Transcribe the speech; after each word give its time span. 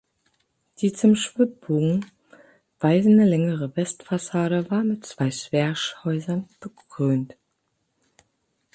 Die 0.79 0.93
zum 0.93 1.15
Schwibbogen 1.15 2.07
weisende 2.79 3.23
längere 3.23 3.75
Westfassade 3.77 4.71
war 4.71 4.83
mit 4.83 5.05
zwei 5.05 5.29
Zwerchhäusern 5.29 6.47
bekrönt. 6.59 7.37